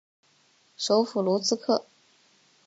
[0.77, 1.85] 首府卢茨克。